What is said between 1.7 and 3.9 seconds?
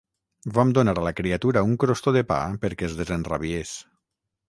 crostó de pa perquè es desenrabiés.